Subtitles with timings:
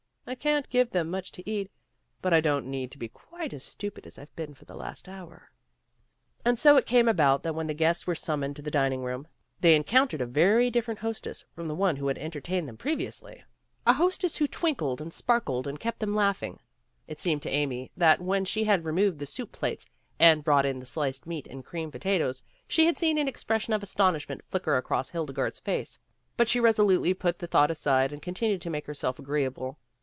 [0.27, 1.69] I can't give them much to eat,
[2.21, 5.09] but I don't need to be quite as stupid as I've been for the last
[5.09, 5.51] hour."
[6.45, 9.27] And so it came about that when the guests were summoned to the dining room,
[9.59, 13.43] they en countered a very different hostess from the one who had entertained them previously,
[13.85, 16.59] a hostess 14 PEGGY RAYMOND'S WAY who twinkled and sparkled and kept them laughing.
[17.09, 19.85] It seemed to Amy that, when she had removed the soup plates
[20.17, 23.83] and brought in the sliced meat and creamed potatoes, she had seen an expression of
[23.83, 25.99] astonishment flicker across Hildegarde's face,
[26.37, 29.77] but she resolutely put the thought aside and continued to make herself agreeable.